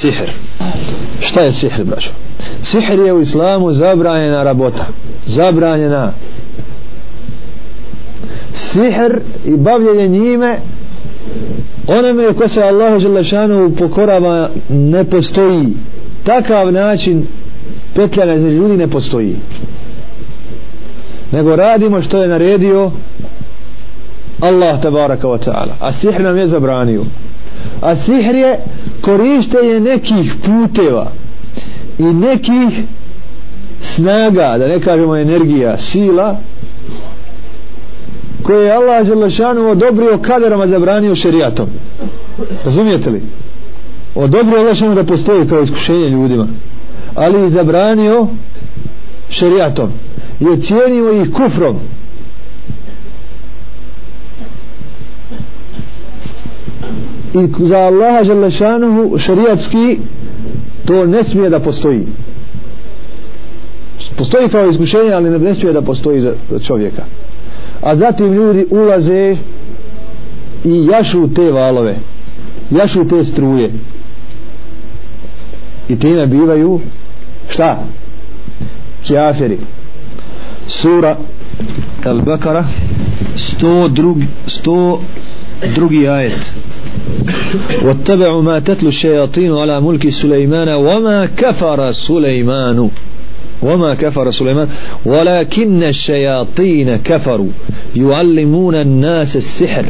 sihr. 0.00 0.30
Šta 1.20 1.40
je 1.40 1.52
sihr 1.52 1.84
braćo? 1.84 2.10
Sihr 2.62 2.98
je 2.98 3.12
u 3.12 3.20
islamu 3.20 3.72
zabranjena 3.72 4.42
rabota 4.42 4.86
zabranjena. 5.24 6.12
Sihr 8.52 9.18
i 9.44 9.56
bavljenje 9.56 10.08
njime 10.08 10.58
onome 11.86 12.32
ko 12.32 12.48
se 12.48 12.62
Allahu 12.62 12.98
Želešanu 12.98 13.70
pokorava 13.78 14.50
ne 14.68 15.04
postoji. 15.04 15.66
Takav 16.24 16.72
način 16.72 17.26
petljana 17.94 18.34
između 18.34 18.56
ljudi 18.56 18.76
ne 18.76 18.88
postoji. 18.88 19.36
Nego 21.32 21.56
radimo 21.56 22.02
što 22.02 22.22
je 22.22 22.28
naredio 22.28 22.90
Allah 24.40 24.82
tabaraka 24.82 25.28
wa 25.28 25.38
ta'ala. 25.38 25.72
A 25.80 25.92
sihr 25.92 26.20
nam 26.20 26.36
je 26.36 26.46
zabranio. 26.46 27.04
A 27.80 27.96
sihr 27.96 28.34
je 28.34 28.58
korištenje 29.00 29.80
nekih 29.80 30.34
puteva 30.44 31.12
i 31.98 32.02
nekih 32.02 32.84
snaga 33.80 34.56
da 34.58 34.68
ne 34.68 34.80
kažemo 34.80 35.16
energija, 35.16 35.78
sila 35.78 36.36
koje 38.42 38.66
je 38.66 38.72
Allah 38.72 39.06
Đelešanu 39.06 39.70
odobrio 39.70 40.18
kaderama 40.18 40.66
zabranio 40.66 41.14
šerijatom. 41.14 41.66
Razumijete 42.64 43.10
li? 43.10 43.22
Odobrio 44.14 44.58
Allah 44.58 44.94
da 44.94 45.04
postoji 45.04 45.48
kao 45.48 45.62
iskušenje 45.62 46.08
ljudima 46.08 46.46
ali 47.14 47.46
i 47.46 47.50
zabranio 47.50 48.26
šerijatom. 49.28 49.90
I 50.40 50.48
ocijenio 50.48 51.12
ih 51.12 51.30
kufrom. 51.32 51.76
I 57.34 57.64
za 57.64 57.78
Allaha 57.78 58.24
Želešanuhu 58.24 59.18
šerijatski 59.18 59.98
to 60.84 61.06
ne 61.06 61.24
smije 61.24 61.50
da 61.50 61.60
postoji. 61.60 62.06
Postoji 64.16 64.48
kao 64.48 64.68
iskušenje 64.68 65.12
ali 65.12 65.38
ne 65.38 65.54
smije 65.54 65.72
da 65.72 65.82
postoji 65.82 66.20
za 66.20 66.32
čovjeka. 66.66 67.02
A 67.82 67.96
zatim 67.96 68.32
ljudi 68.32 68.66
ulaze 68.70 69.36
i 70.64 70.86
jašu 70.86 71.34
te 71.34 71.50
valove 71.50 71.96
jašu 72.70 73.08
te 73.08 73.24
struje. 73.24 73.70
I 75.88 75.98
time 75.98 76.26
bivaju 76.26 76.80
šta? 77.48 77.84
kjaferi 79.06 79.58
sura 80.66 81.16
Al-Bakara 82.04 82.64
100 83.36 83.88
drugi 83.88 84.26
100 84.46 84.98
drugi 85.74 86.08
ajet. 86.08 86.52
واتبعوا 87.82 88.42
ما 88.42 88.58
تتلو 88.58 88.88
الشياطين 88.88 89.56
على 89.56 89.80
ملك 89.80 90.08
سليمان 90.08 90.68
وما 90.68 91.26
كفر 91.36 91.90
سليمان. 91.90 92.90
وما 93.62 93.94
كفر 93.94 94.30
سليمان. 94.30 94.68
ولكن 95.06 95.82
الشياطين 95.82 96.96
كفروا 96.96 97.48
يعلمون 97.96 98.74
الناس 98.74 99.36
السحر 99.36 99.86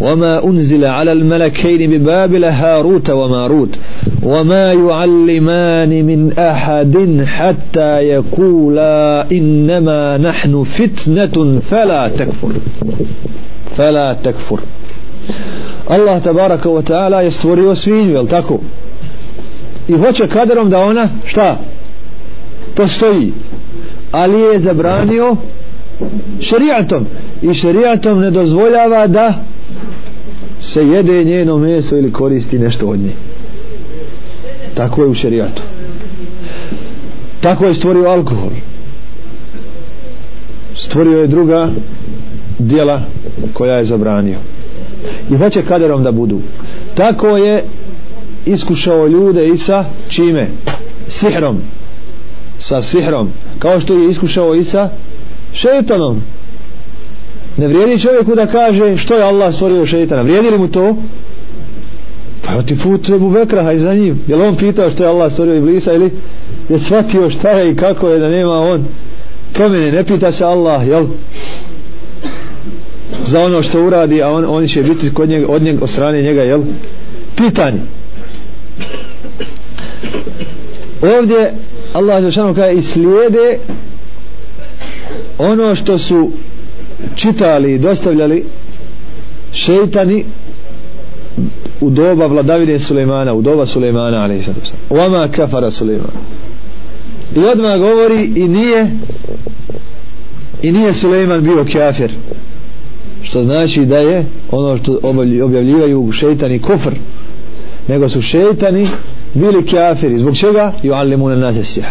وما 0.00 0.44
أنزل 0.44 0.84
على 0.84 1.12
الملكين 1.12 1.90
ببابل 1.90 2.44
هاروت 2.44 3.10
وماروت 3.10 3.78
وما 4.22 4.72
يعلمان 4.72 6.04
من 6.04 6.32
أحد 6.32 7.24
حتى 7.26 8.02
يقولا 8.02 9.30
إنما 9.32 10.18
نحن 10.18 10.64
فتنة 10.64 11.60
فلا 11.60 12.08
تكفر. 12.08 12.52
فلا 13.76 14.16
تكفر. 14.24 14.60
Allah 15.88 16.22
tabaraka 16.22 16.68
wa 16.68 16.82
ta'ala 16.82 17.20
je 17.20 17.30
stvorio 17.30 17.74
svinju, 17.74 18.10
jel 18.10 18.26
tako? 18.26 18.58
I 19.88 19.92
hoće 19.92 20.28
kaderom 20.28 20.70
da 20.70 20.78
ona, 20.78 21.08
šta? 21.24 21.58
Postoji. 22.74 23.32
Ali 24.12 24.40
je 24.40 24.60
zabranio 24.60 25.36
šerijatom. 26.40 27.06
I 27.42 27.54
šerijatom 27.54 28.20
ne 28.20 28.30
dozvoljava 28.30 29.06
da 29.06 29.34
se 30.60 30.86
jede 30.86 31.24
njeno 31.24 31.58
meso 31.58 31.96
ili 31.96 32.12
koristi 32.12 32.58
nešto 32.58 32.86
od 32.86 32.98
nje. 32.98 33.12
Tako 34.74 35.02
je 35.02 35.08
u 35.08 35.14
šerijatu. 35.14 35.62
Tako 37.40 37.64
je 37.64 37.74
stvorio 37.74 38.08
alkohol. 38.08 38.50
Stvorio 40.74 41.20
je 41.20 41.26
druga 41.26 41.68
dijela 42.58 43.00
koja 43.52 43.76
je 43.76 43.84
zabranio 43.84 44.38
i 45.30 45.36
hoće 45.36 45.62
kaderom 45.62 46.02
da 46.02 46.12
budu. 46.12 46.40
Tako 46.94 47.28
je 47.28 47.64
iskušao 48.46 49.06
ljude 49.06 49.48
i 49.48 49.56
sa 49.56 49.84
čime? 50.08 50.48
Sihrom. 51.08 51.58
Sa 52.58 52.82
sihrom. 52.82 53.30
Kao 53.58 53.80
što 53.80 53.94
je 53.94 54.08
iskušao 54.08 54.54
i 54.54 54.64
sa 54.64 54.88
šeitanom. 55.52 56.22
Ne 57.56 57.68
vrijedi 57.68 58.00
čovjeku 58.00 58.34
da 58.34 58.46
kaže 58.46 58.96
što 58.96 59.14
je 59.14 59.22
Allah 59.22 59.54
stvorio 59.54 59.86
šeitana. 59.86 60.22
Vrijedi 60.22 60.50
li 60.50 60.58
mu 60.58 60.68
to? 60.68 60.96
Pa 62.46 62.62
ti 62.62 62.78
put 62.78 63.08
Ebu 63.08 63.30
Bekra 63.30 63.62
haj 63.62 63.76
za 63.76 63.94
njim. 63.94 64.20
Je 64.26 64.36
on 64.36 64.56
pitao 64.56 64.90
što 64.90 65.04
je 65.04 65.08
Allah 65.08 65.32
stvorio 65.32 65.56
Iblisa 65.56 65.92
ili 65.92 66.10
je 66.68 66.78
shvatio 66.78 67.30
šta 67.30 67.50
je 67.50 67.70
i 67.70 67.76
kako 67.76 68.08
je 68.08 68.18
da 68.18 68.28
nema 68.28 68.60
on 68.60 68.84
promjene? 69.52 69.92
Ne 69.92 70.04
pita 70.04 70.32
se 70.32 70.44
Allah 70.44 70.88
jel? 70.88 71.06
Za 73.26 73.40
ono 73.40 73.62
što 73.62 73.86
uradi 73.86 74.22
a 74.22 74.30
on, 74.30 74.44
oni 74.48 74.68
će 74.68 74.82
biti 74.82 75.14
kod 75.14 75.28
njega, 75.28 75.46
od, 75.48 75.62
njega, 75.62 75.78
od 75.82 75.90
strane 75.90 76.22
njega 76.22 76.42
jel? 76.42 76.62
pitanje. 77.36 77.80
Ovdje 81.18 81.52
Allah 81.92 82.22
Žešanu 82.22 82.54
kaže 82.54 82.72
i 82.72 82.82
slijede 82.82 83.58
ono 85.38 85.74
što 85.74 85.98
su 85.98 86.30
čitali 87.16 87.74
i 87.74 87.78
dostavljali 87.78 88.44
šeitani 89.52 90.24
u 91.80 91.90
doba 91.90 92.26
vladavine 92.26 92.78
Sulejmana 92.78 93.34
u 93.34 93.42
doba 93.42 93.66
Sulejmana 93.66 94.28
Oma 94.90 95.28
kafara 95.28 95.70
Sulejmana 95.70 96.20
i 97.36 97.38
odmah 97.38 97.78
govori 97.78 98.32
i 98.36 98.48
nije 98.48 98.90
i 100.62 100.72
nije 100.72 100.92
Sulejman 100.92 101.42
bio 101.42 101.64
kafir 101.72 102.12
što 103.32 103.42
znači 103.42 103.84
da 103.84 103.98
je 103.98 104.26
ono 104.50 104.76
što 104.76 104.98
objavljivaju 105.44 106.12
šeitani 106.12 106.58
kufr 106.58 106.94
nego 107.88 108.08
su 108.08 108.22
šeitani 108.22 108.88
bili 109.34 109.66
kafiri. 109.66 110.18
Zbog 110.18 110.36
čega? 110.36 110.72
Ju 110.82 110.94
alimu 110.94 111.28
nase 111.28 111.64
sihr. 111.64 111.86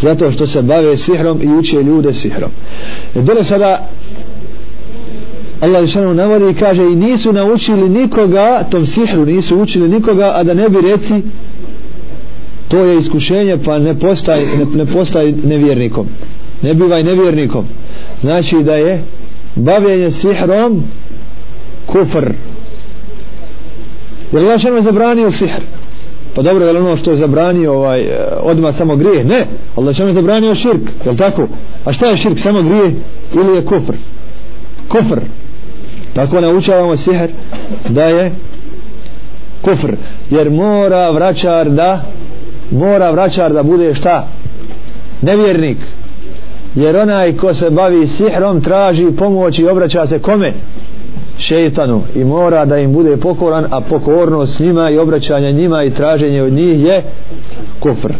Zato 0.00 0.30
što 0.30 0.46
se 0.46 0.62
bave 0.62 0.96
sihrom 0.96 1.38
i 1.42 1.48
uče 1.58 1.82
ljude 1.82 2.12
sihrom. 2.12 2.50
E, 2.50 3.18
Jer 3.18 3.24
dole 3.24 3.44
sada 3.44 3.88
Allah 5.60 5.80
Žešanu 5.80 6.14
navodi 6.14 6.50
i 6.50 6.54
kaže 6.54 6.82
i 6.82 6.96
nisu 6.96 7.32
naučili 7.32 7.88
nikoga 7.88 8.64
tom 8.70 8.86
sihru 8.86 9.26
nisu 9.26 9.60
učili 9.60 9.88
nikoga 9.88 10.32
a 10.34 10.42
da 10.42 10.54
ne 10.54 10.68
bi 10.68 10.76
reci 10.90 11.22
to 12.68 12.78
je 12.78 12.98
iskušenje 12.98 13.58
pa 13.64 13.78
ne 13.78 13.98
postaj 13.98 14.40
ne, 14.40 14.64
ne 14.74 14.86
postaj 14.86 15.32
nevjernikom. 15.44 16.06
Ne 16.62 16.74
bivaj 16.74 17.02
nevjernikom. 17.02 17.64
Znači 18.20 18.56
da 18.62 18.76
je 18.76 19.02
bavljenje 19.56 20.10
sihrom 20.10 20.82
kufr. 21.86 22.32
Jer 24.32 24.42
Allah 24.42 24.64
je 24.64 24.82
zabranio 24.82 25.30
sihr? 25.30 25.62
Pa 26.34 26.42
dobro 26.42 26.64
je 26.64 26.78
ono 26.78 26.96
što 26.96 27.10
je 27.10 27.16
zabranio 27.16 27.72
ovaj, 27.72 28.00
e, 28.00 28.06
odmah 28.42 28.74
samo 28.74 28.96
grije 28.96 29.24
ne, 29.24 29.46
Allah 29.76 30.00
je 30.00 30.12
zabranio 30.12 30.54
širk 30.54 30.82
je 31.04 31.16
tako, 31.16 31.48
a 31.84 31.92
šta 31.92 32.06
je 32.06 32.16
širk 32.16 32.38
samo 32.38 32.62
grije 32.62 32.94
ili 33.34 33.56
je 33.56 33.64
kufr? 33.64 33.94
Kufr. 34.88 35.20
Tako 36.12 36.40
naučavamo 36.40 36.96
sihr 36.96 37.30
da 37.88 38.04
je 38.04 38.32
kufr. 39.62 39.94
Jer 40.30 40.50
mora 40.50 41.10
vraćar 41.10 41.70
da 41.70 42.02
mora 42.70 43.10
vraćar 43.10 43.52
da 43.52 43.62
bude 43.62 43.94
šta? 43.94 44.28
Nevjernik 45.22 45.78
jer 46.76 46.96
onaj 46.96 47.36
ko 47.36 47.54
se 47.54 47.70
bavi 47.70 48.06
sihrom 48.06 48.60
traži 48.60 49.06
pomoć 49.18 49.58
i 49.58 49.68
obraća 49.68 50.06
se 50.06 50.18
kome? 50.18 50.52
Šeitanu. 51.38 52.02
I 52.14 52.24
mora 52.24 52.64
da 52.64 52.78
im 52.78 52.92
bude 52.92 53.16
pokoran 53.16 53.66
a 53.70 53.80
pokornost 53.80 54.60
njima 54.60 54.90
i 54.90 54.98
obraćanje 54.98 55.52
njima 55.52 55.84
i 55.84 55.90
traženje 55.90 56.42
od 56.42 56.52
njih 56.52 56.84
je 56.84 57.02
kufr. 57.80 58.12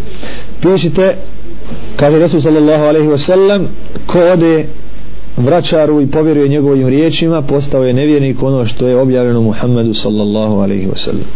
Pišite 0.63 1.15
kaže 1.97 2.19
Resul 2.19 2.41
sallallahu 2.41 2.85
alaihi 2.85 3.09
wasallam 3.09 3.65
ko 4.07 4.19
ode 4.33 4.67
vraćaru 5.37 6.01
i 6.01 6.07
povjeruje 6.07 6.49
njegovim 6.49 6.89
riječima 6.89 7.43
postao 7.43 7.85
je 7.85 7.93
nevjernik 7.93 8.43
ono 8.43 8.67
što 8.67 8.89
je 8.89 8.97
objavljeno 8.97 9.41
Muhammedu 9.41 9.95
sallallahu 9.95 10.55
alaihi 10.55 10.87
wasallam. 10.87 11.27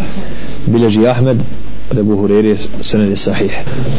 Bileži 0.67 1.06
Ahmed 1.06 1.38
Rebu 1.90 2.17
Hureri 2.17 2.56
senedi 2.81 3.17
sahih. 3.17 3.56